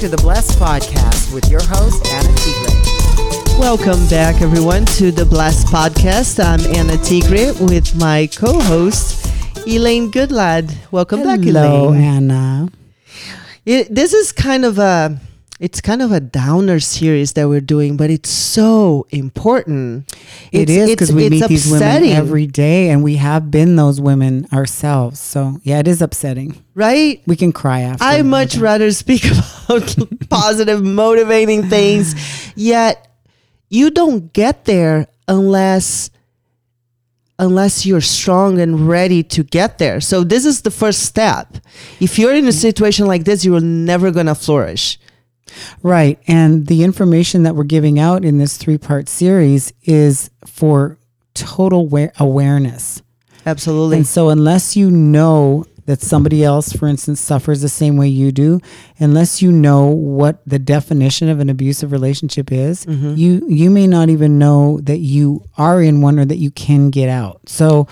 [0.00, 3.58] to the Blessed Podcast with your host, Ana Tigre.
[3.58, 6.42] Welcome back, everyone, to the Blessed Podcast.
[6.42, 9.30] I'm Ana Tigre with my co host,
[9.66, 10.74] Elaine Goodlad.
[10.90, 11.52] Welcome back, Elaine.
[11.52, 12.30] Hello, Elaine.
[12.30, 12.68] Ana.
[13.66, 15.20] It, this is kind of a.
[15.60, 20.10] It's kind of a downer series that we're doing, but it's so important.
[20.52, 24.00] It It's- is because we meet these women every day, and we have been those
[24.00, 25.20] women ourselves.
[25.20, 26.56] So yeah, it is upsetting.
[26.74, 27.20] right?
[27.26, 28.02] We can cry after.
[28.02, 29.22] I much rather speak
[29.68, 29.94] about
[30.30, 32.14] positive, motivating things.
[32.56, 33.06] Yet
[33.68, 36.08] you don't get there unless
[37.38, 40.00] unless you're strong and ready to get there.
[40.00, 41.56] So this is the first step.
[41.98, 44.98] If you're in a situation like this, you're never gonna flourish.
[45.82, 50.98] Right, and the information that we're giving out in this three-part series is for
[51.34, 53.02] total wa- awareness.
[53.46, 53.96] Absolutely.
[53.98, 58.30] And so, unless you know that somebody else, for instance, suffers the same way you
[58.30, 58.60] do,
[58.98, 63.14] unless you know what the definition of an abusive relationship is, Mm-hmm.
[63.16, 66.90] you you may not even know that you are in one or that you can
[66.90, 67.40] get out.
[67.46, 67.88] So,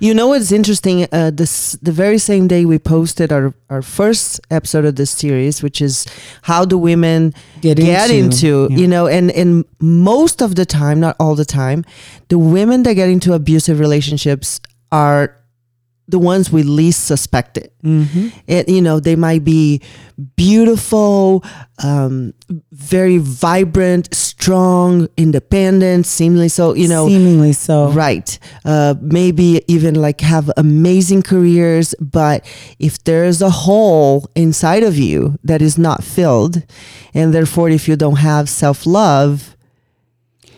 [0.00, 1.08] You know what's interesting?
[1.10, 5.62] Uh, this the very same day we posted our our first episode of this series,
[5.62, 6.06] which is
[6.42, 8.78] how do women Get get, into, into, yeah.
[8.78, 11.84] you know, and and most of the time, not all the time,
[12.28, 14.60] the women that get into abusive relationships
[14.92, 15.34] are
[16.06, 17.70] the ones we least suspected.
[18.46, 19.82] It, you know, they might be
[20.36, 21.44] beautiful,
[21.84, 22.32] um,
[22.72, 26.74] very vibrant, strong, independent, seemingly so.
[26.74, 27.90] You know, seemingly so.
[27.90, 28.38] Right.
[28.64, 32.46] Uh, maybe even like have amazing careers, but
[32.78, 36.62] if there's a hole inside of you that is not filled,
[37.14, 39.56] and therefore if you don't have self love,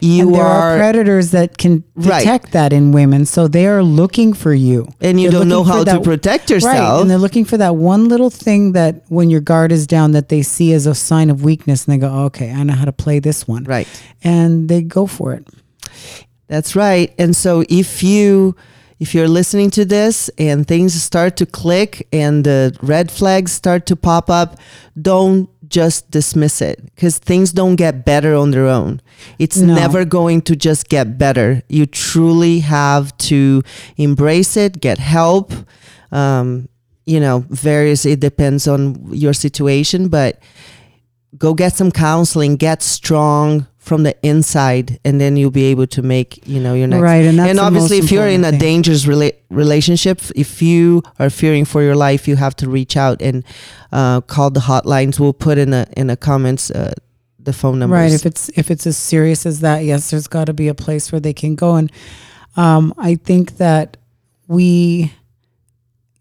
[0.03, 2.19] you and there are, are predators that can Right.
[2.21, 5.65] detect that in women, so they are looking for you, and you They're don't know
[5.65, 7.03] how to that- protect Right, yourself.
[7.03, 10.29] and they're looking for that one little thing that when your guard is down, that
[10.29, 12.85] they see as a sign of weakness, and they go, oh, "Okay, I know how
[12.85, 13.87] to play this one," Right.
[14.23, 15.47] and they go for it.
[16.49, 17.13] That's right.
[17.19, 18.57] And so if you
[18.99, 23.87] if you're listening to this and things start to click and the red flags start
[23.87, 24.59] to pop up,
[25.01, 29.01] don't just dismiss it because things don't get better on their own.
[29.39, 29.75] It's No.
[29.75, 31.63] never going to just get better.
[31.69, 33.63] You truly have to
[33.97, 35.53] embrace it, get help.
[36.13, 36.69] Um,
[37.07, 40.39] you know, various, it depends on your situation, but
[41.39, 46.01] go get some counseling, get strong from the inside, and then you'll be able to
[46.01, 47.03] make you know your next.
[47.03, 48.61] Right, and the obviously, if you're in a thing.
[48.61, 53.21] dangerous rela- relationship, if you are fearing for your life, you have to reach out
[53.21, 53.43] and
[53.91, 55.19] uh, call the hotlines.
[55.19, 56.95] We'll put in a in the comments uh,
[57.41, 57.99] the phone numbers.
[57.99, 58.13] Right.
[58.13, 61.11] If it's if it's as serious as that, yes, there's got to be a place
[61.11, 61.75] where they can go.
[61.75, 61.91] And
[62.57, 63.97] um, I think that
[64.47, 65.13] we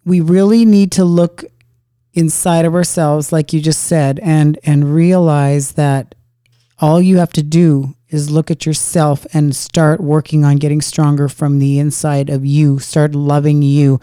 [0.06, 1.44] we really need to look
[2.16, 6.16] inside of ourselves, like you just said, and and realize that
[6.80, 11.28] all you have to do is look at yourself and start working on getting stronger
[11.28, 12.80] from the inside of you.
[12.80, 14.00] Start loving you.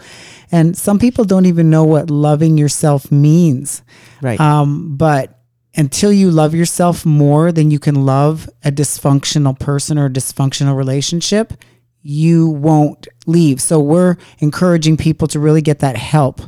[0.51, 3.81] And some people don't even know what loving yourself means.
[4.21, 4.39] right.
[4.39, 5.39] Um, but
[5.75, 10.75] until you love yourself more than you can love a dysfunctional person or a dysfunctional
[10.75, 11.53] relationship,
[12.01, 13.61] you won't leave.
[13.61, 16.41] So we're encouraging people to really get that help.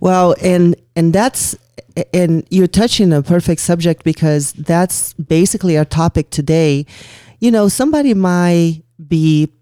[0.00, 1.56] Well, and and that's
[2.12, 6.86] and you're touching a perfect subject because that's basically our topic today.
[7.40, 9.52] You know, somebody might be,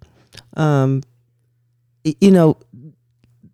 [0.57, 1.03] um,
[2.05, 2.57] you know,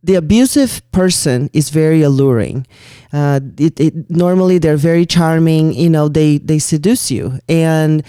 [0.03, 2.67] the abusive person is very alluring.
[3.13, 5.75] Uh, it, it normally they're very charming.
[5.75, 8.03] You know, they they seduce you, and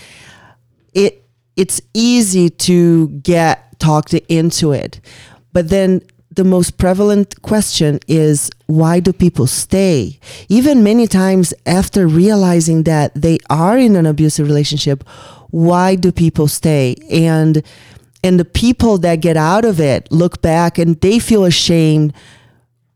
[0.94, 1.24] it
[1.56, 5.00] it's easy to get talked into it.
[5.52, 6.02] But then
[6.36, 10.20] the most prevalent question is why do people stay?
[10.50, 15.04] Even many times after realizing that they are in an abusive relationship,
[15.52, 16.96] why do people stay?
[17.12, 17.62] And
[18.24, 22.14] and the people that get out of it look back and they feel ashamed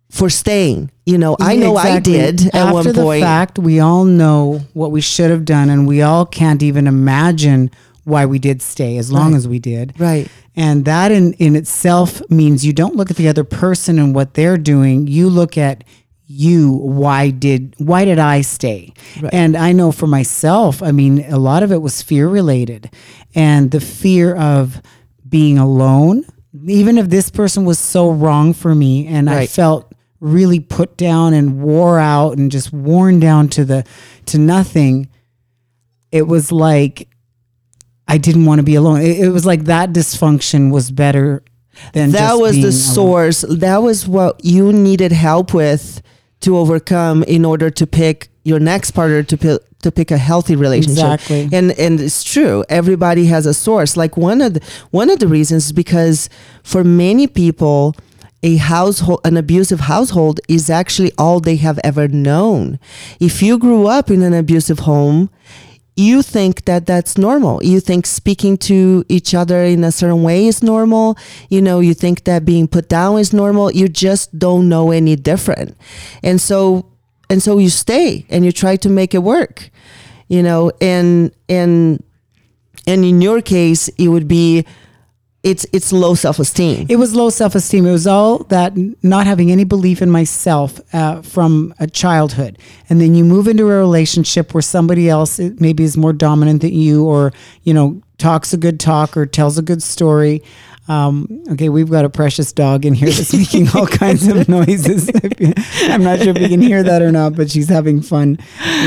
[0.09, 0.89] for staying.
[1.05, 2.21] You know, I know Exactly.
[2.21, 3.23] I did at After one the point.
[3.23, 7.69] fact, we all know what we should have done, and we all can't even imagine
[8.05, 9.37] why we did stay as long Right.
[9.37, 9.93] as we did.
[9.99, 10.29] Right.
[10.57, 14.33] And that in, in itself means you don't look at the other person and what
[14.33, 15.07] they're doing.
[15.07, 15.83] You look at
[16.25, 16.71] you.
[16.71, 18.91] Why did why did I stay?
[19.21, 19.33] Right.
[19.33, 22.91] And I know for myself, I mean, a lot of it was fear related,
[23.35, 24.81] and the fear of
[25.29, 26.25] being alone.
[26.65, 31.35] Even if this person was so wrong for me, and I felt really put down
[31.35, 33.85] and wore out and just worn down to the
[34.25, 35.07] to nothing
[36.11, 37.07] it was like
[38.07, 39.01] I didn't want to be alone.
[39.01, 41.43] It, it was like that dysfunction was better
[41.93, 42.71] than that was the alone.
[42.71, 46.01] source that was what you needed help with
[46.41, 50.55] to overcome in order to pick your next partner to pick to pick a healthy
[50.55, 51.03] relationship.
[51.03, 51.49] Exactly.
[51.51, 52.63] And and it's true.
[52.69, 53.95] Everybody has a source.
[53.95, 54.61] Like one of the
[54.91, 56.29] one of the reasons is because
[56.63, 57.95] for many people
[58.43, 62.79] a household an abusive household is actually all they have ever known.
[63.19, 65.29] If you grew up in an abusive home,
[65.97, 67.61] you think that that's normal.
[67.63, 71.17] You think speaking to each other in a certain way is normal.
[71.49, 73.71] You know, you think that being put down is normal.
[73.71, 75.75] You just don't know any different.
[76.21, 76.85] And so
[77.29, 79.71] and so you stay and you try to make it work.
[80.27, 82.03] You know, and and
[82.85, 84.65] and in your case it would be
[85.47, 86.87] it's it's low self-esteem.
[86.89, 87.85] It was low self esteem.
[87.85, 92.57] It was all that not having any belief in myself uh, from a childhood,
[92.89, 96.73] and then you move into a relationship where somebody else maybe is more dominant than
[96.73, 97.31] you, or
[97.63, 100.43] you know talks a good talk or tells a good story.
[100.89, 105.09] Um, okay, we've got a precious dog in here that's making all kinds of noises.
[105.81, 108.39] I'm not sure if you can hear that or not, but she's having fun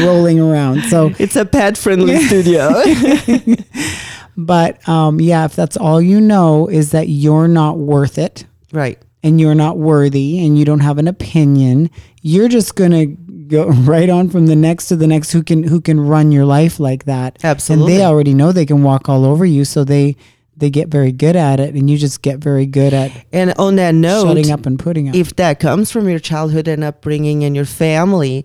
[0.03, 0.83] rolling around.
[0.85, 2.71] So It's a pet friendly studio.
[4.37, 8.99] But um, yeah, if that's all you know is that you're not worth it right.
[9.23, 11.91] and you're not worthy and you don't have an opinion,
[12.23, 15.81] you're just gonna go right on from the next to the next who can who
[15.81, 17.39] can run your life like that.
[17.45, 17.93] Absolutely.
[17.93, 20.17] And they already know they can walk all over you, so they
[20.57, 23.77] they get very good at it, and you just get very good at And on
[23.77, 25.15] that note, shutting up and putting up.
[25.15, 28.45] if that comes from your childhood and upbringing and your family,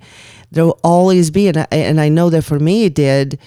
[0.52, 3.38] there will always be, and I, and I know that for me it did,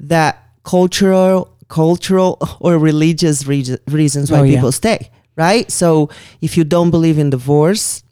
[0.00, 4.56] that cultural, cultural or religious reas- reasons why Oh, yeah.
[4.56, 5.70] people stay, right?
[5.70, 6.10] So
[6.40, 8.02] if you don't believe in divorce,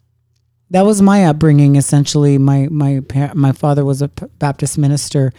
[0.71, 3.01] that was my upbringing essentially my my
[3.35, 4.07] my father was a
[4.39, 5.31] baptist minister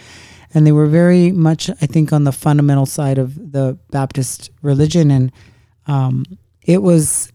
[0.55, 5.11] and they were very much i think on the fundamental side of the baptist religion
[5.11, 5.33] and
[5.87, 6.25] um,
[6.75, 7.33] it was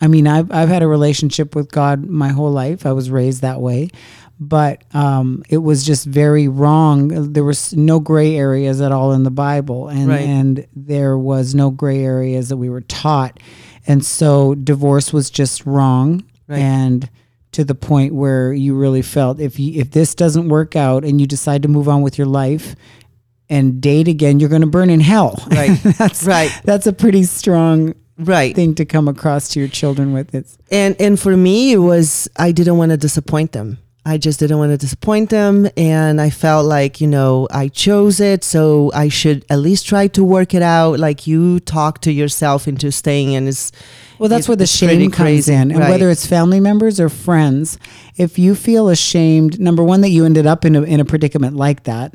[0.00, 3.42] i mean I've, I've had a relationship with god my whole life i was raised
[3.42, 3.90] that way
[4.40, 9.22] but um, it was just very wrong there was no gray areas at all in
[9.22, 10.22] the bible and Right.
[10.22, 13.38] and there was no gray areas that we were taught
[13.86, 16.58] and so divorce was just wrong Right.
[16.58, 17.08] and
[17.52, 21.20] to the point where you really felt if you, if this doesn't work out and
[21.20, 22.74] you decide to move on with your life
[23.48, 25.40] and date again, you're going to burn in hell.
[25.50, 25.78] Right.
[25.98, 26.50] that's Right.
[26.64, 28.54] That's a pretty strong right?
[28.56, 30.34] thing to come across to your children with.
[30.34, 34.38] It's and and for me it was i didn't want to disappoint them i just
[34.38, 38.90] didn't want to disappoint them and i felt like you know i chose it so
[38.94, 42.90] i should at least try to work it out like you talk to yourself into
[42.90, 43.72] staying and it's
[44.18, 45.90] well, that's where the shame comes crazy, in, and right.
[45.90, 47.78] whether it's family members or friends,
[48.16, 51.56] if you feel ashamed, number one, that you ended up in a in a predicament
[51.56, 52.14] like that,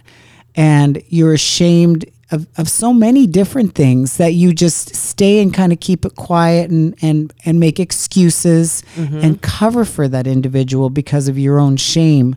[0.55, 5.71] and you're ashamed of, of so many different things that you just stay and kind
[5.73, 9.19] of keep it quiet and and and make excuses Mm-hmm.
[9.23, 12.35] and cover for that individual because of your own shame.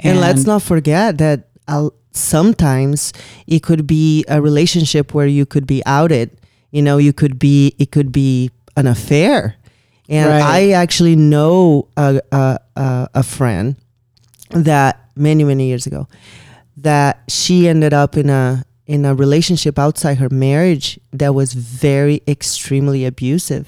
[0.00, 3.12] and, let's not forget that uh, sometimes
[3.46, 6.30] it could be a relationship where you could be outed
[6.70, 9.54] you know you could be it could be an affair
[10.08, 10.42] and Right.
[10.42, 13.76] i actually know a, a, a, a friend
[14.50, 16.06] that many many years ago
[16.76, 22.20] that she ended up in a in a relationship outside her marriage that was very
[22.28, 23.64] extremely abusive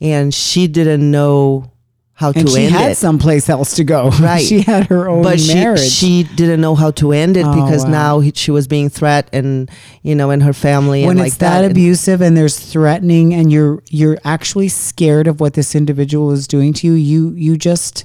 [0.00, 1.70] and she didn't know
[2.16, 4.10] how and to she end had it someplace else to go.
[4.20, 4.44] Right.
[4.44, 5.90] she had her own but she, marriage.
[5.90, 7.90] she didn't know how to end it Oh, because wow.
[7.90, 9.70] now he, she was being threatened and
[10.02, 13.50] you know and her family when and like it's that, abusive and there's threatening and
[13.50, 18.04] you're you're actually scared of what this individual is doing to you you you just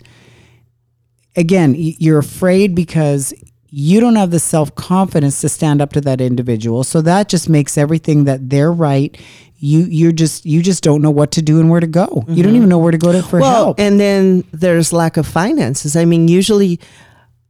[1.36, 3.34] again you're afraid because
[3.72, 6.84] you don't have the self-confidence to stand up to that individual.
[6.84, 9.16] So that just makes everything that they're right
[9.62, 12.24] you you're just you just don't know what to do and where to go.
[12.30, 13.42] You don't even know where to go to for Mm-hmm.
[13.42, 13.80] well help.
[13.80, 15.98] and then there's lack of finances.
[15.98, 16.80] I mean usually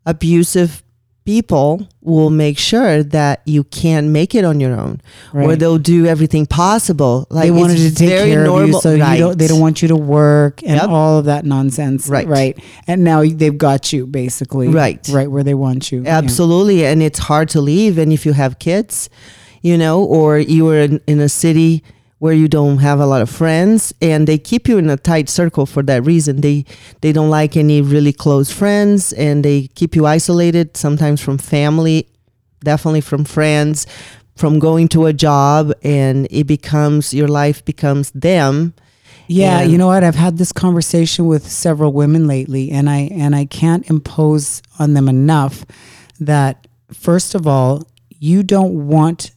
[0.08, 0.84] abusive
[1.30, 5.00] people will make sure that you can't make it on your own
[5.32, 8.94] or they'll do everything possible like they wanted to take care of you, normal so
[8.96, 10.90] you don't, they don't want you to work and Yep.
[10.90, 12.10] all of that nonsense.
[12.10, 12.28] Right.
[12.28, 12.58] right.
[12.88, 15.08] And now they've got you basically, Right.
[15.12, 16.02] right where they want you.
[16.02, 16.18] Yeah.
[16.18, 16.84] Absolutely.
[16.84, 18.00] And it's hard to leave.
[18.00, 19.08] And if you have kids,
[19.62, 21.84] you know, or you are in, in a city
[22.20, 25.30] where you don't have a lot of friends and they keep you in a tight
[25.30, 26.42] circle for that reason.
[26.42, 26.66] They
[27.02, 32.08] they don't like any really close friends and they keep you isolated sometimes from family,
[32.64, 33.88] definitely from friends,
[34.36, 38.74] from going to a job and it becomes your life becomes them.
[39.28, 40.04] Yeah, And- you know what?
[40.04, 44.94] I've had this conversation with several women lately, and I and I can't impose on
[44.94, 45.66] them enough
[46.20, 47.84] that first of all,
[48.20, 49.32] you don't want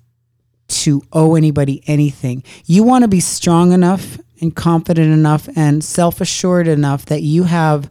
[0.83, 2.43] to owe anybody anything.
[2.67, 7.89] You want to be strong enough and confident enough and self-assured enough that you have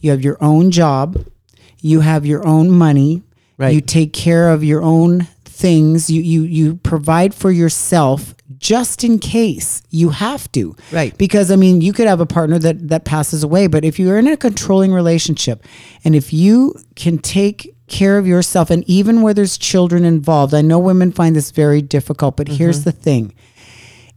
[0.00, 1.24] you have your own job,
[1.80, 3.22] you have your own money,
[3.56, 3.72] Right.
[3.74, 9.18] you take care of your own things, you you you provide for yourself just in
[9.18, 10.74] case you have to.
[10.92, 11.16] Right.
[11.18, 14.18] Because I mean, you could have a partner that that passes away, but if you're
[14.18, 15.64] in a controlling relationship
[16.04, 20.62] and if you can take care of yourself and even where there's children involved, I
[20.62, 22.90] know women find this very difficult, but here's mm-hmm.
[22.90, 23.34] the thing.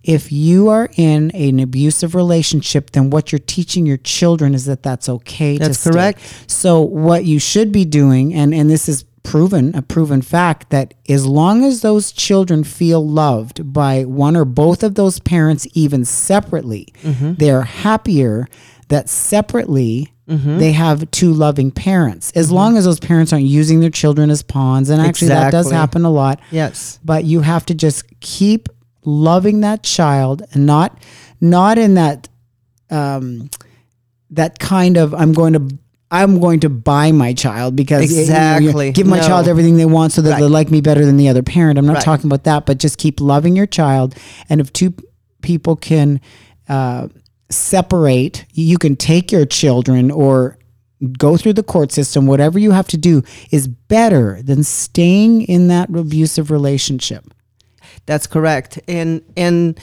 [0.03, 4.83] If you are in an abusive relationship, then what you're teaching your children is that
[4.83, 5.89] that's okay to That's stay.
[5.89, 6.19] correct.
[6.45, 10.93] So what you should be doing, and and this is proven a proven fact that
[11.09, 16.05] as long as those children feel loved by one or both of those parents, even
[16.05, 17.33] separately, Mm-hmm.
[17.35, 18.47] they're happier
[18.89, 20.13] that separately.
[20.29, 20.57] Mm-hmm.
[20.57, 22.31] They have two loving parents.
[22.35, 25.69] As long as those parents aren't using their children as pawns, and actually that does
[25.71, 26.99] happen a lot Yes.
[27.03, 28.69] but you have to just keep
[29.03, 30.97] loving that child and not
[31.39, 32.27] not in that
[32.89, 33.49] um
[34.31, 35.77] that kind of i'm going to
[36.11, 38.91] i'm going to buy my child because you know, Exactly.
[38.91, 39.27] give my No.
[39.27, 40.51] child everything they want so that they Right.
[40.51, 42.03] like me better than the other parent i'm not Right.
[42.03, 44.15] talking about that but just keep loving your child
[44.49, 44.93] and if two
[45.41, 46.19] people can
[46.69, 47.07] uh
[47.49, 50.57] separate you can take your children or
[51.17, 53.21] go through the court system whatever you have to do
[53.51, 57.23] is better than staying in that abusive relationship
[58.07, 58.79] That's correct.
[58.87, 59.79] And and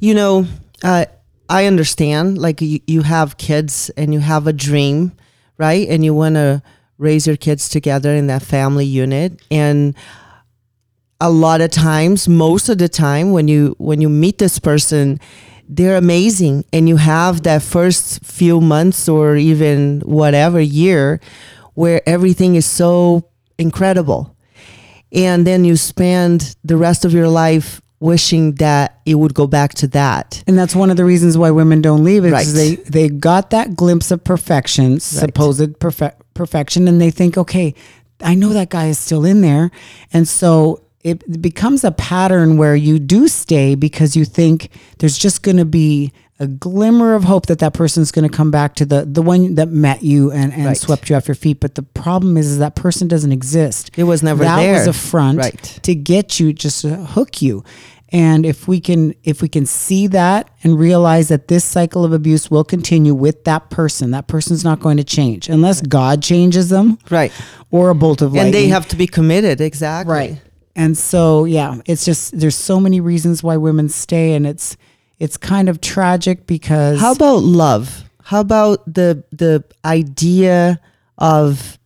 [0.00, 0.46] you know,
[0.82, 1.04] uh,
[1.48, 2.38] I understand.
[2.38, 5.12] Like you, you have kids and you have a dream,
[5.60, 5.86] right?
[5.88, 6.62] And you want to
[6.96, 9.40] raise your kids together in that family unit.
[9.50, 9.94] And
[11.20, 15.20] a lot of times, most of the time, when you when you meet this person,
[15.68, 21.20] they're amazing, and you have that first few months or even whatever year
[21.74, 24.34] where everything is so incredible
[25.12, 29.74] and then you spend the rest of your life wishing that it would go back
[29.74, 30.42] to that.
[30.46, 32.46] And that's one of the reasons why women don't leave is Right.
[32.46, 37.74] they they got that glimpse of perfection, supposed perfe- perfection, and they think, okay,
[38.22, 39.70] I know that guy is still in there,
[40.12, 45.42] and so it becomes a pattern where you do stay because you think there's just
[45.42, 48.84] going to be a glimmer of hope that that person's going to come back to
[48.86, 50.76] the the one that met you and, and Right.
[50.76, 51.60] swept you off your feet.
[51.60, 53.90] But the problem is, is that person doesn't exist.
[53.96, 54.72] It was never that there.
[54.72, 55.78] was a front Right.
[55.82, 57.62] to get you just to hook you
[58.12, 62.12] and if we can if we can see that and realize that this cycle of
[62.12, 66.70] abuse will continue with that person that person's not going to change unless god changes
[66.70, 67.30] them Right.
[67.70, 69.60] or a bolt of lightning And they have to be committed.
[69.60, 70.12] Exactly.
[70.12, 70.40] right
[70.74, 74.76] and so yeah it's just there's so many reasons why women stay and it's
[75.20, 78.04] it's kind of tragic because How about love?
[78.24, 80.80] How about the the idea
[81.18, 81.78] of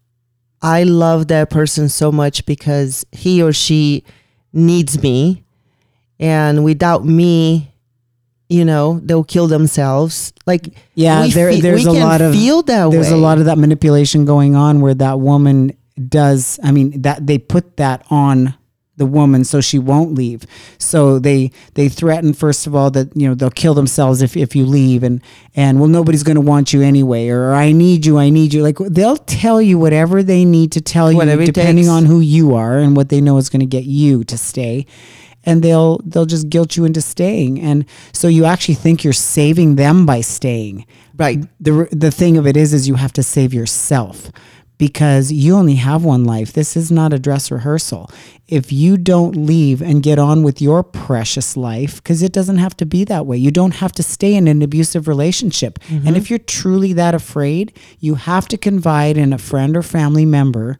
[0.62, 4.05] I love that person so much because he or she
[4.53, 5.45] needs me
[6.21, 7.73] and without me
[8.49, 12.91] you know they'll kill themselves like Yeah, there, fe- there's a lot of feel that
[12.91, 15.76] there's way a lot of that manipulation going on where that woman
[16.09, 16.59] does.
[16.62, 18.55] I mean, that they put that on
[18.96, 20.44] the woman so she won't leave.
[20.78, 24.54] So they they threaten first of all that you know they'll kill themselves if if
[24.54, 25.20] you leave and
[25.54, 28.62] and well nobody's going to want you anyway or I need you I need you
[28.62, 32.54] like they'll tell you whatever they need to tell you Whatever depending on who you
[32.54, 34.86] are and what they know is going to get you to stay
[35.44, 39.76] and they'll they'll just guilt you into staying and so you actually think you're saving
[39.76, 40.86] them by staying.
[41.16, 41.44] Right.
[41.60, 44.30] The the thing of it is is you have to save yourself
[44.78, 46.52] because you only have one life.
[46.52, 48.11] This is not a dress rehearsal.
[48.49, 52.76] If you don't leave and get on with your precious life because it doesn't have
[52.78, 53.37] to be that way.
[53.37, 55.78] You don't have to stay in an abusive relationship.
[55.88, 56.16] And mm-hmm.
[56.16, 60.78] if you're truly that afraid you have to confide in a friend or family member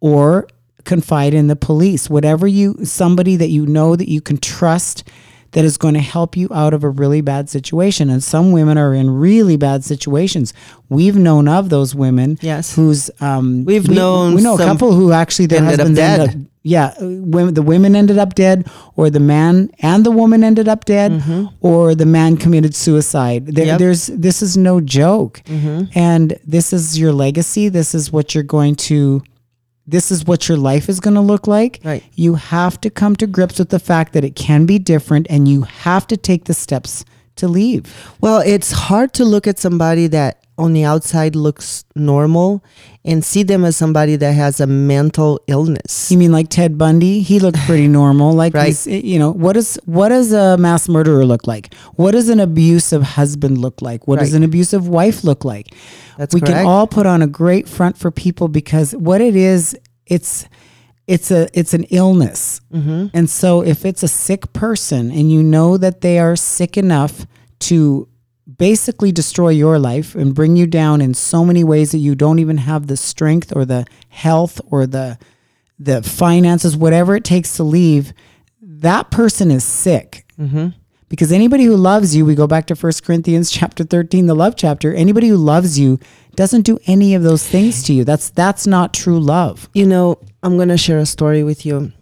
[0.00, 0.48] or
[0.86, 2.08] confide in the police.
[2.08, 5.04] Whatever you somebody that you know that you can trust
[5.52, 8.76] that is going to help you out of a really bad situation and some women
[8.78, 10.52] are in really bad situations
[10.88, 12.74] we've known of those women Yes.
[12.74, 15.98] Who's um We've we, known we know a couple who actually their ended up husbands
[15.98, 16.40] ended dead.
[16.42, 20.66] up yeah women the women ended up dead or the man and the woman ended
[20.68, 21.22] up dead
[21.60, 23.58] or the man committed suicide there, Mm-hmm.
[23.66, 23.68] Yep.
[23.68, 23.78] Mm-hmm.
[23.78, 25.42] there's this is no joke
[25.94, 29.22] and this is your legacy this is what you're going to
[29.86, 32.02] this is what your life is going to look like Right.
[32.14, 35.46] you have to come to grips with the fact that it can be different and
[35.48, 37.04] you have to take the steps
[37.36, 37.84] to leave
[38.20, 42.64] Well, it's hard to look at somebody that on the outside looks normal
[43.04, 46.10] and see them as somebody that has a mental illness.
[46.10, 47.20] You mean like Ted Bundy?
[47.20, 48.32] He looked pretty normal.
[48.32, 48.68] Like, Right.
[48.68, 51.74] he's, you know, what does what does a mass murderer look like?
[51.96, 54.08] What does an abusive husband look like?
[54.08, 55.74] What does an abusive wife look like?
[56.16, 56.54] That's we correct.
[56.56, 60.48] can all put on a great front for people because what it is, it's
[61.06, 63.06] it's a it's an illness, Mm-hmm.
[63.14, 67.26] and so if it's a sick person and you know that they are sick enough
[67.60, 68.08] to
[68.58, 72.38] basically destroy your life and bring you down in so many ways that you don't
[72.38, 75.18] even have the strength or the health or the
[75.78, 78.14] the finances, whatever it takes to leave,
[78.62, 80.24] that person is sick.
[80.38, 80.68] Mm-hmm.
[81.08, 84.56] Because anybody who loves you, we go back to 1 Corinthians chapter 13, the love
[84.56, 86.00] chapter, anybody who loves you
[86.34, 88.04] doesn't do any of those things to you.
[88.04, 89.68] That's that's not true love.
[89.72, 91.92] You know, I'm going to share a story with you.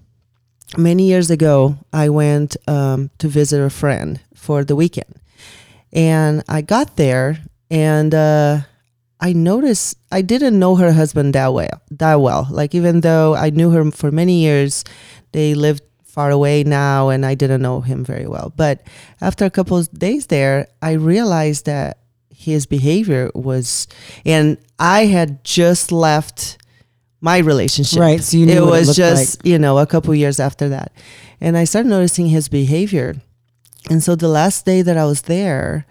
[0.77, 5.21] Many years ago, I went um, to visit a friend for the weekend.
[5.95, 7.39] And I got there
[7.71, 8.59] and uh,
[9.21, 12.47] I noticed I didn't know her husband that well, that well.
[12.51, 14.85] Like even though I knew her for many years,
[15.33, 18.53] they lived far away now and I didn't know him very well.
[18.57, 18.87] But
[19.21, 21.99] after a couple of days there, I realized that
[22.29, 23.87] his behavior was
[24.25, 26.59] and I had just left
[27.21, 27.99] my relationship.
[27.99, 30.69] Right, so you knew it it was looked just, you know, a couple years after
[30.69, 30.93] that.
[31.41, 33.17] And I started noticing his behavior.
[33.91, 35.87] And so the last day that I was there,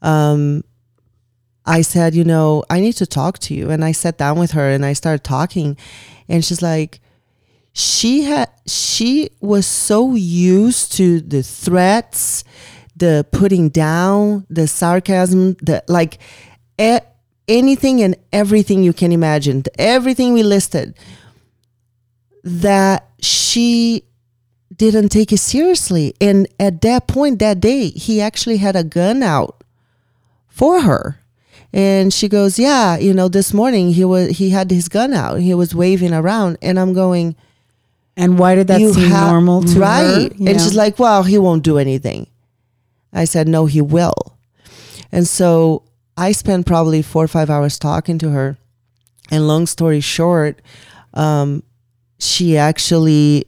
[0.00, 0.62] um,
[1.64, 3.70] I said, you know, I need to talk to you.
[3.70, 5.76] And I sat down with her and I started talking.
[6.28, 7.00] And she's like,
[7.72, 12.44] she had, she was so used to the threats,
[12.96, 16.18] the putting down, the sarcasm, the like,
[16.78, 16.98] e-
[17.48, 20.94] anything and everything you can imagine, everything we listed,
[22.44, 24.04] that she
[24.90, 26.14] didn't take it seriously.
[26.20, 29.62] And at that point, that day, he actually had a gun out
[30.48, 31.18] for her.
[31.72, 35.40] And she goes, "Yeah, you know, this morning he was he had his gun out.
[35.40, 37.34] He was waving around." And I'm going,
[38.14, 40.36] And why did that seem ha- normal to right?" her?
[40.38, 40.58] And Yeah.
[40.58, 42.26] she's like, "Well, he won't do anything."
[43.12, 44.36] I said, "No, he will."
[45.10, 45.82] And so
[46.16, 48.58] I spent probably four or five hours talking to her.
[49.30, 50.60] And long story short,
[51.14, 51.62] um,
[52.18, 53.46] she actually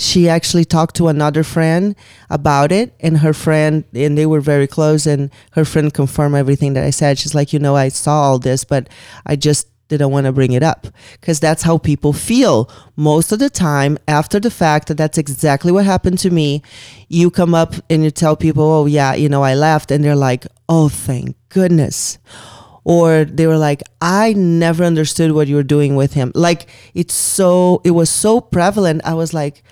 [0.00, 1.94] she actually talked to another friend
[2.30, 6.72] about it and her friend and they were very close and her friend confirmed everything
[6.74, 7.18] that i said.
[7.18, 8.88] She's like you know i saw all this but
[9.26, 10.86] i just didn't want to bring it up.
[11.20, 15.70] Because that's how people feel most of the time after the fact that that's exactly
[15.70, 16.62] what happened to me.
[17.08, 20.16] You come up and you tell people oh yeah you know i left and they're
[20.16, 22.18] like oh thank goodness.
[22.84, 26.32] Or they were like i never understood what you were doing with him.
[26.34, 29.02] Like it's so it was so prevalent.
[29.04, 29.62] I was like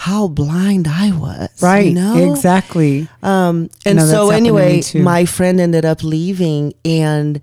[0.00, 1.86] how blind i was right.
[1.86, 3.08] you know Exactly.
[3.22, 7.40] um, and No, so happened to me anyway, my friend ended up leaving and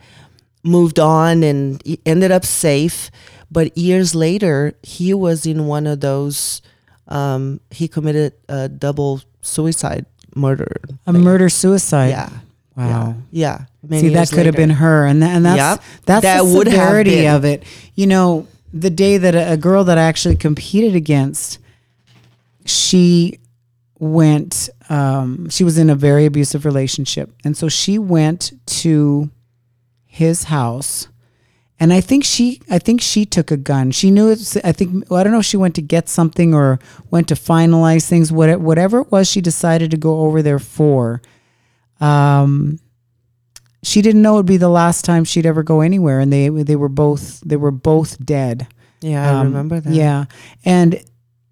[0.63, 3.09] moved on and ended up safe.
[3.51, 6.61] But years later, he was in one of those.
[7.07, 10.77] Um, he committed a double suicide murder.
[11.05, 12.09] A murder suicide.
[12.09, 12.29] Yeah.
[12.75, 13.15] Wow.
[13.31, 13.65] Yeah.
[13.87, 15.83] Many See, that could have been her, and that, and that's Yep.
[16.05, 17.63] that's That the would severity of it.
[17.95, 21.59] You know, the day that a, a girl that I actually competed against,
[22.65, 23.39] she
[23.99, 24.69] went.
[24.89, 29.29] Um, she was in a very abusive relationship, and so she went to
[30.05, 31.07] his house.
[31.79, 33.91] And I think she, I think she took a gun.
[33.91, 34.55] She knew it's.
[34.57, 36.79] I think well, I don't know if she went to get something or
[37.11, 38.31] went to finalize things.
[38.31, 41.21] Whatever, whatever it was, she decided to go over there for.
[41.99, 42.79] Um,
[43.81, 46.75] she didn't know it'd be the last time she'd ever go anywhere, and they they
[46.75, 48.67] were both they were both dead.
[49.01, 49.93] Yeah, I Um, remember that.
[49.93, 50.25] Yeah,
[50.63, 51.03] and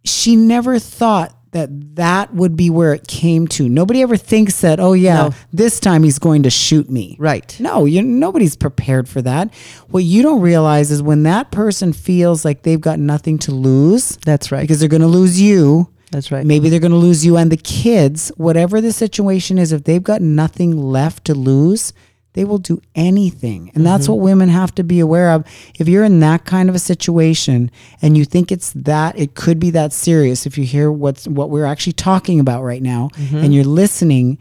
[0.04, 3.68] she never thought that that would be where it came to.
[3.68, 4.80] Nobody ever thinks that.
[4.80, 5.30] Oh yeah, No.
[5.52, 7.18] this time he's going to shoot me.
[7.20, 7.58] Right.
[7.60, 9.54] No, you nobody's prepared for that.
[9.90, 14.18] What you don't realize is when that person feels like they've got nothing to lose
[14.26, 14.62] That's right.
[14.62, 15.90] because they're going to lose you.
[16.12, 16.46] That's right.
[16.46, 18.32] Maybe they're going to lose you and the kids.
[18.38, 21.92] Whatever the situation is, if they've got nothing left to lose,
[22.34, 23.72] they will do anything.
[23.76, 25.46] And that's what women have to be aware of.
[25.78, 27.70] If you're in that kind of a situation
[28.02, 30.46] and you think it's that, it could be that serious.
[30.46, 34.38] If you hear what's what we're actually talking about right now and you're listening,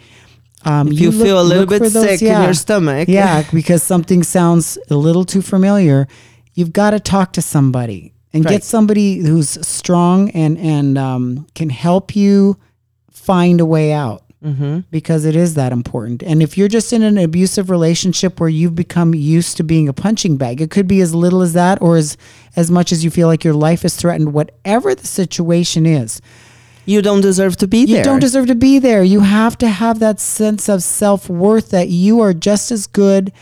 [0.64, 3.08] um, If you, look- feel a little bit those- sick in your stomach.
[3.08, 6.06] Yeah, because something sounds a little too familiar.
[6.54, 8.52] You've got to talk to somebody and Right.
[8.52, 12.56] get somebody who's strong and and um, can help you
[13.10, 14.22] find a way out.
[14.44, 14.80] Mm-hmm.
[14.90, 16.22] Because it is that important.
[16.22, 19.92] And if you're just in an abusive relationship where you've become used to being a
[19.92, 22.16] punching bag, it could be as little as that or as
[22.56, 24.32] as much as you feel like your life is threatened.
[24.32, 26.22] Whatever the situation is,
[26.86, 27.98] You don't deserve to be there.
[27.98, 29.02] you don't deserve to be there.
[29.02, 33.32] You have to have that sense of self worth that you are just as good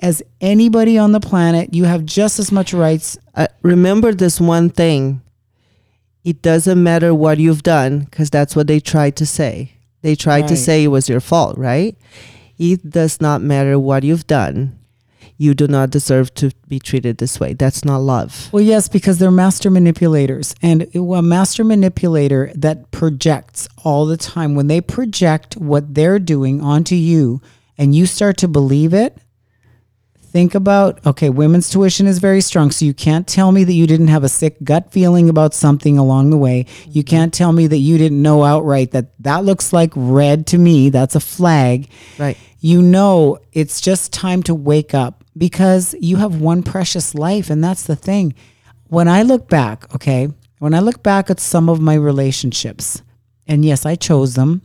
[0.00, 1.72] as anybody on the planet.
[1.72, 3.16] You have just as much rights.
[3.34, 5.22] uh, remember this one thing
[6.24, 10.46] it doesn't matter what you've done because that's what they try to say they tried
[10.48, 11.96] to say it was your fault right
[12.58, 14.78] it does not matter what you've done
[15.42, 17.52] you do not deserve to be treated this way.
[17.52, 18.48] That's not love.
[18.52, 20.54] Well, yes, because they're master manipulators.
[20.62, 26.60] And a master manipulator that projects all the time, when they project what they're doing
[26.60, 27.42] onto you
[27.76, 29.18] and you start to believe it,
[30.32, 32.70] think about okay, women's tuition is very strong.
[32.70, 35.98] So you can't tell me that you didn't have a sick gut feeling about something
[35.98, 36.66] along the way.
[36.88, 37.10] You mm-hmm.
[37.10, 40.88] can't tell me that you didn't know outright that that looks like red to me.
[40.88, 41.88] That's a flag.
[42.18, 42.38] Right.
[42.60, 47.50] You know, it's just time to wake up because you have one precious life.
[47.50, 48.34] And that's the thing.
[48.88, 53.02] When I look back, okay, when I look back at some of my relationships,
[53.46, 54.62] and yes, I chose them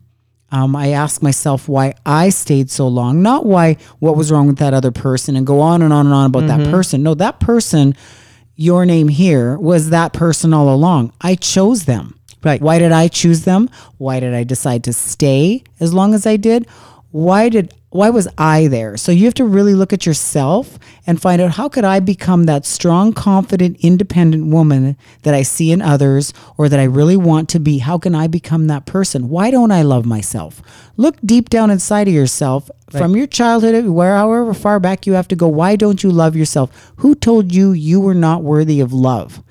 [0.52, 4.58] um, I ask myself why I stayed so long, not why what was wrong with
[4.60, 6.64] that other person, and go on and on and on about mm-hmm.
[6.64, 7.04] that person.
[7.04, 7.96] No, that person,
[8.56, 11.12] your name here, was that person all along.
[11.20, 12.18] I chose them.
[12.44, 12.62] Right.
[12.62, 13.70] Why did I choose them?
[13.98, 16.68] Why did I decide to stay as long as I did?
[17.12, 18.98] Why did why was I there?
[18.98, 22.44] So you have to really look at yourself and find out how could I become
[22.44, 27.48] that strong, confident, independent woman that I see in others or that I really want
[27.50, 27.78] to be?
[27.78, 29.30] How can I become that person?
[29.30, 30.62] Why don't I love myself?
[30.98, 33.00] Look deep down inside of yourself right.
[33.00, 35.48] from your childhood, wherever far back you have to go.
[35.48, 36.92] Why don't you love yourself?
[36.98, 39.42] Who told you you were not worthy of love?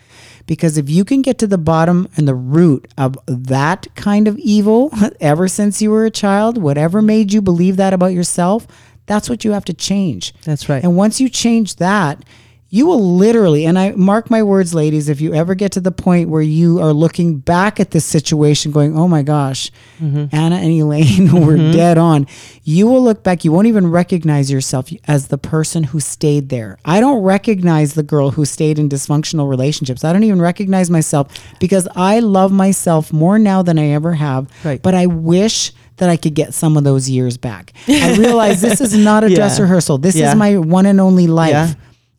[0.47, 4.39] Because if you can get to the bottom and the root of that kind of
[4.39, 8.67] evil ever since you were a child, whatever made you believe that about yourself,
[9.07, 10.35] that's what you have to change.
[10.45, 10.83] That's right.
[10.83, 12.25] And once you change that,
[12.69, 15.93] you will literally, and I mark my words, ladies, if you ever get to the
[15.93, 20.35] point where you are looking back at this situation going, oh my gosh, mm-hmm.
[20.35, 21.73] Ana and Elaine were mm-hmm.
[21.73, 22.27] dead on,
[22.65, 26.79] you will look back, you won't even recognize yourself as the person who stayed there.
[26.85, 30.03] I don't recognize the girl who stayed in dysfunctional relationships.
[30.03, 34.51] I don't even recognize myself because I love myself more now than I ever have.
[34.65, 34.83] Right.
[34.83, 37.73] But I wish that I could get some of those years back.
[37.89, 39.37] I realize this is not a yeah.
[39.37, 39.99] dress rehearsal.
[39.99, 40.31] This yeah.
[40.31, 41.51] is my one and only life.
[41.51, 41.73] Yeah.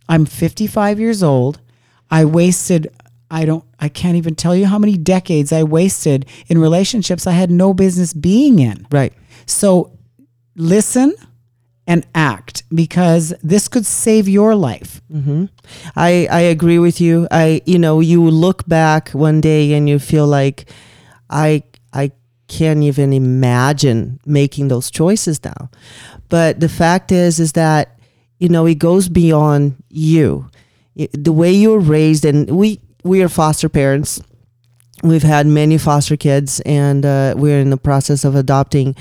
[0.10, 1.60] I'm 55 years old.
[2.10, 2.88] I wasted
[3.30, 7.32] I don't I can't even tell you how many decades I wasted in relationships I
[7.32, 8.88] had no business being in.
[8.92, 9.14] Right.
[9.46, 9.92] So
[10.56, 11.14] listen
[11.86, 15.02] and act because this could save your life.
[15.12, 15.46] Mm-hmm.
[15.96, 17.28] I I agree with you.
[17.32, 20.70] I you know you look back one day and you feel like
[21.30, 22.12] I I
[22.48, 25.70] can't even imagine making those choices now.
[26.30, 27.97] But the fact is is that
[28.40, 30.50] you know, it goes beyond you.
[31.14, 34.22] the way you were raised, and we we are foster parents.
[35.04, 38.96] We've had many foster kids, and uh, we're in the process of adopting.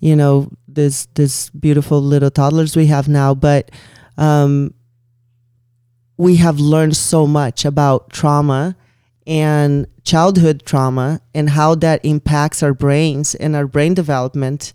[0.00, 3.70] You know, this this beautiful little toddlers we have now, but
[4.16, 4.74] um,
[6.16, 8.76] we have learned so much about trauma
[9.26, 14.72] and childhood trauma and how that impacts our brains and our brain development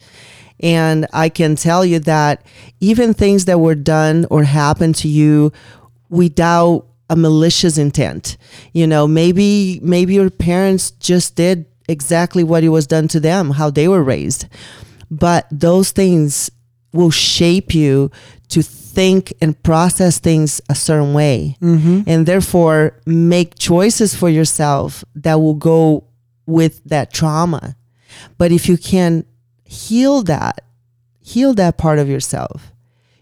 [0.59, 2.45] and I can tell you that
[2.79, 5.51] even things that were done or happened to you
[6.09, 8.37] without a malicious intent,
[8.73, 13.51] you know, maybe maybe your parents just did exactly what it was done to them,
[13.51, 14.47] how they were raised.
[15.11, 16.49] But those things
[16.93, 18.09] will shape you
[18.49, 22.01] to think and process things a certain way mm-hmm.
[22.07, 26.07] and therefore make choices for yourself that will go
[26.45, 27.75] with that trauma.
[28.37, 29.25] But if you can
[29.75, 30.63] heal that,
[31.21, 32.71] heal that part of yourself,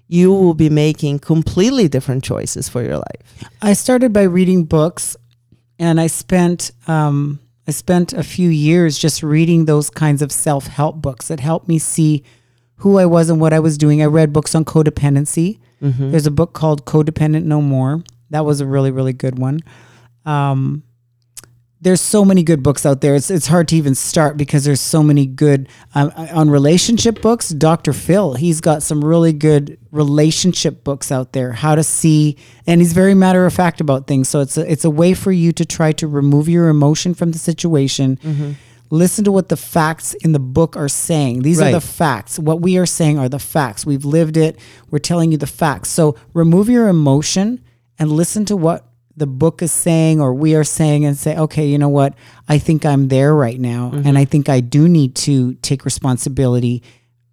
[0.08, 3.44] you will be making completely different choices for your life.
[3.62, 5.18] I started by reading books,
[5.80, 10.68] and I spent um, I spent a few years just reading those kinds of self
[10.68, 12.24] help books that helped me see
[12.78, 14.02] who I was and what I was doing.
[14.02, 15.60] I read books on codependency.
[15.82, 16.12] Mm-hmm.
[16.12, 18.04] There's a book called Codependent No More.
[18.30, 19.62] That was a really really good one.
[20.26, 20.84] Um,
[21.84, 23.14] there's so many good books out there.
[23.14, 27.50] It's it's hard to even start because there's so many good um, on relationship books.
[27.50, 27.92] Dr.
[27.92, 31.52] Phil, he's got some really good relationship books out there.
[31.52, 34.30] How to see, and he's very matter of fact about things.
[34.30, 37.34] So it's a, it's a way for you to try to remove your emotion from
[37.34, 38.18] the situation.
[38.18, 38.52] Mm-hmm.
[38.90, 41.42] Listen to what the facts in the book are saying.
[41.42, 41.68] These right.
[41.68, 42.40] are the facts.
[42.40, 43.86] What we are saying are the facts.
[43.86, 44.58] We've lived it.
[44.90, 45.90] We're telling you the facts.
[45.90, 47.64] So remove your emotion
[47.98, 51.68] and listen to what the book is saying or we are saying and say, okay,
[51.68, 52.16] you know what?
[52.48, 53.92] I think I'm there right now.
[53.94, 54.08] Mm-hmm.
[54.08, 56.82] And I think I do need to take responsibility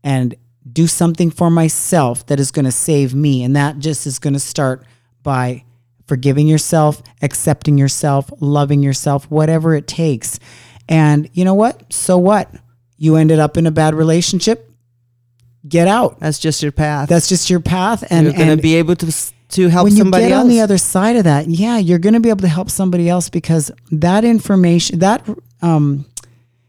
[0.04, 0.34] and
[0.70, 3.42] do something for myself that is going to save me.
[3.42, 4.84] And that just is going to start
[5.22, 5.64] by
[6.06, 10.38] forgiving yourself, accepting yourself, loving yourself, whatever it takes.
[10.88, 11.92] And you know what?
[11.92, 12.52] So what?
[12.96, 14.70] You ended up in a bad relationship.
[15.66, 16.20] Get out.
[16.20, 17.08] That's just your path.
[17.08, 18.04] That's just your path.
[18.10, 20.40] And you're going to be able to to help when you get else.
[20.42, 23.08] on the other side of that, yeah, you're going to be able to help somebody
[23.08, 25.26] else because that information, that
[25.62, 26.04] um,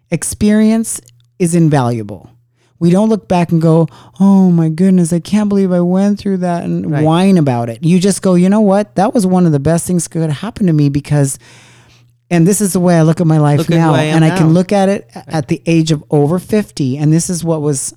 [0.09, 1.01] experience
[1.39, 2.29] is invaluable.
[2.79, 3.87] We don't look back and go,
[4.19, 7.03] "Oh my goodness, I can't believe I went through that," and Right.
[7.03, 7.83] whine about it.
[7.83, 8.95] You just go, "You know what?
[8.95, 11.37] That was one of the best things that could happen to me because."
[12.31, 14.29] And this is the way I look at my life Look now, I and I
[14.29, 14.37] now.
[14.37, 16.97] can look at it at the age of over fifty.
[16.97, 17.93] And this is what was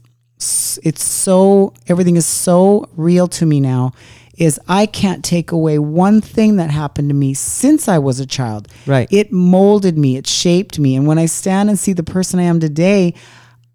[0.82, 3.92] it's so everything is so real to me now
[4.38, 8.26] is I can't take away one thing that happened to me since I was a
[8.26, 8.68] child.
[8.86, 9.08] Right.
[9.10, 10.96] It molded me, it shaped me.
[10.96, 13.14] And when I stand and see the person I am today,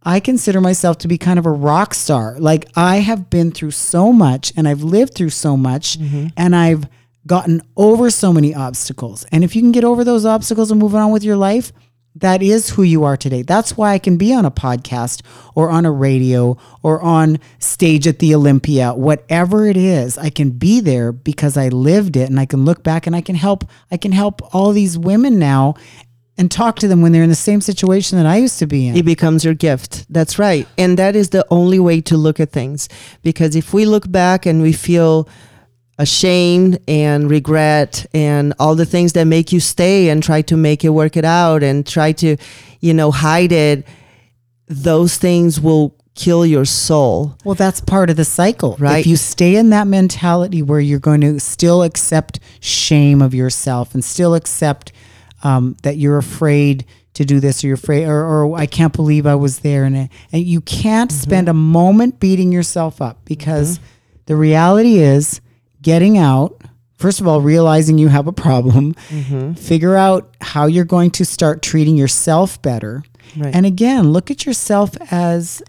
[0.03, 2.37] I consider myself to be kind of a rock star.
[2.39, 6.27] Like I have been through so much and I've lived through so much mm-hmm.
[6.37, 6.87] and I've
[7.27, 9.25] gotten over so many obstacles.
[9.31, 11.71] And if you can get over those obstacles and move on with your life,
[12.15, 13.43] that is who you are today.
[13.43, 15.21] That's why I can be on a podcast
[15.55, 20.17] or on a radio or on stage at the Olympia, whatever it is.
[20.17, 23.21] I can be there because I lived it and I can look back and I
[23.21, 25.75] can help I can help all these women now
[26.37, 28.87] and talk to them when they're in the same situation that I used to be
[28.87, 28.95] in.
[28.95, 30.05] it becomes your gift.
[30.11, 30.65] That's right.
[30.77, 32.87] And that is the only way to look at things.
[33.21, 35.27] Because if we look back and we feel
[35.99, 40.85] ashamed and regret and all the things that make you stay and try to make
[40.85, 42.37] it work it out and try to,
[42.79, 43.85] you know, hide it,
[44.67, 47.37] those things will kill your soul.
[47.43, 48.77] Well, that's part of the cycle.
[48.79, 49.01] Right.
[49.01, 53.93] If you stay in that mentality where you're going to still accept shame of yourself
[53.93, 54.93] and still accept
[55.43, 59.25] um, that you're afraid to do this or you're afraid or, or I can't believe
[59.25, 63.81] I was there and, and you can't spend a moment beating yourself up because
[64.27, 65.41] the reality is
[65.81, 66.61] getting out
[66.97, 69.53] first of all realizing you have a problem mm-hmm.
[69.53, 73.03] figure out how you're going to start treating yourself better
[73.37, 73.53] Right.
[73.53, 75.61] and again look at yourself as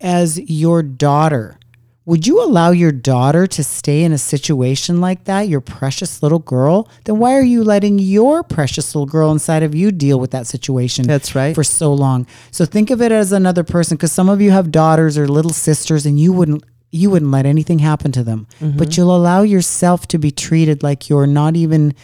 [0.00, 1.58] as your daughter,
[2.04, 6.38] would you allow your daughter to stay in a situation like that, your precious little
[6.38, 6.88] girl?
[7.04, 10.46] Then why are you letting your precious little girl inside of you deal with that
[10.46, 11.06] situation?
[11.06, 11.54] That's right.
[11.54, 12.26] For so long.
[12.50, 15.52] So think of it as another person because some of you have daughters or little
[15.52, 18.46] sisters and you wouldn't you wouldn't let anything happen to them.
[18.60, 18.78] Mm-hmm.
[18.78, 21.94] But you'll allow yourself to be treated like you're not even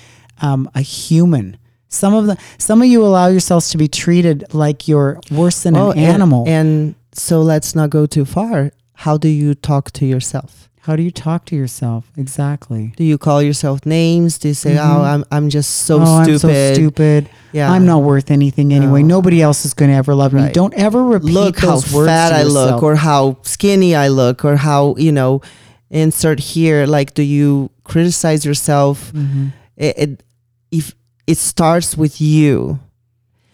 [0.43, 1.57] um, a human.
[1.89, 5.77] Some of the some of you allow yourselves to be treated like you're worse than
[5.77, 6.45] Oh, an and- animal.
[6.49, 8.73] And, so let's not go too far.
[8.95, 10.69] How do you talk to yourself?
[10.85, 12.13] How do you talk to yourself?
[12.15, 12.93] Exactly.
[12.99, 14.37] Do you call yourself names?
[14.37, 16.47] Do you say, "Oh, I'm I'm just so oh, stupid"?
[16.47, 17.31] I'm so stupid.
[17.53, 17.73] Yeah.
[17.73, 19.01] I'm not worth anything anyway.
[19.01, 19.17] No.
[19.17, 20.53] Nobody else is going to ever love me.
[20.53, 24.57] Don't ever repeat look how words fat I look, or how skinny I look, or
[24.57, 25.41] how you know,
[25.89, 26.85] insert here.
[26.85, 29.11] Like, do you criticize yourself?
[29.15, 29.47] Mm-hmm.
[29.79, 30.23] It, it
[30.71, 30.95] if
[31.27, 32.79] it starts with you,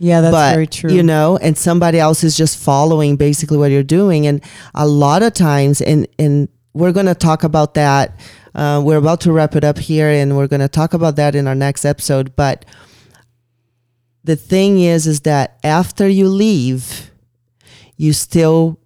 [0.01, 0.93] yeah, that's but very true.
[0.93, 4.43] you know, and somebody else is just following basically what you're doing, and
[4.75, 8.19] a lot of times, and and we're gonna talk about that.
[8.55, 11.47] Uh, we're about to wrap it up here, and we're gonna talk about that in
[11.47, 12.65] our next episode, but.
[14.23, 17.11] The thing is, is that after you leave,
[17.97, 18.79] you still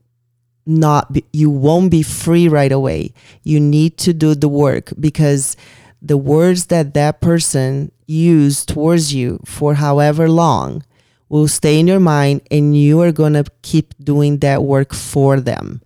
[0.66, 5.56] not be, you won't be free right away you need to do the work because
[6.00, 10.82] the words that that person used towards you for however long
[11.28, 15.40] will stay in your mind and you are going to keep doing that work for
[15.40, 15.80] them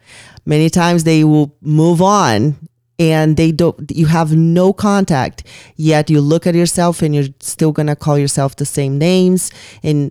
[0.49, 2.57] many times they will move on
[2.99, 5.45] and they don't you have no contact
[5.77, 9.51] yet you look at yourself and you're still going to call yourself the same names
[9.83, 10.11] and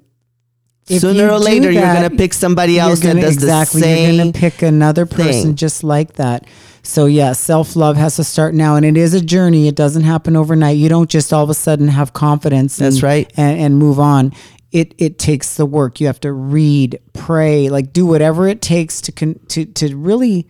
[0.88, 3.82] If sooner or later you're going to pick somebody else that gonna- does exactly.
[3.82, 5.56] the same You're going to pick another person thing.
[5.56, 6.46] just like that.
[6.84, 9.68] So yeah, self love has to start now, and it is a journey.
[9.68, 10.78] It doesn't happen overnight.
[10.78, 12.78] You don't just all of a sudden have confidence.
[12.78, 13.34] That's and, right.
[13.36, 14.32] and, and move on.
[14.72, 16.00] It it takes the work.
[16.00, 20.48] You have to read, pray, like do whatever it takes to con- to to really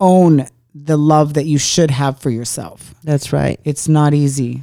[0.00, 2.94] own the love that you should have for yourself.
[3.02, 4.62] that's right It's not easy.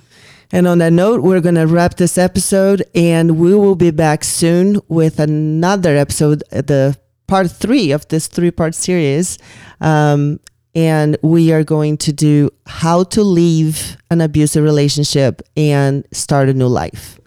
[0.52, 4.24] And on that note, we're going to wrap this episode and we will be back
[4.24, 9.38] soon with another episode, the part three of this three part series.
[9.82, 10.40] Um,
[10.76, 16.54] and we are going to do how to leave an abusive relationship and start a
[16.54, 17.20] new life.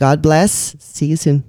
[0.00, 0.74] God bless.
[0.78, 1.44] See you soon.